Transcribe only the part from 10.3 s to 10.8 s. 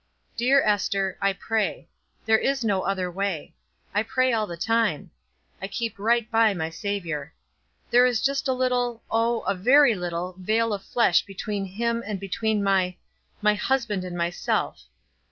vale